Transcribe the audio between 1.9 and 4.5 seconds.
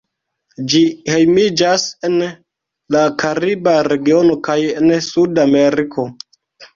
en la kariba regiono